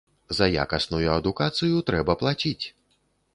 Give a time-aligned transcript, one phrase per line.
[0.37, 2.65] За якасную адукацыю трэба плаціць!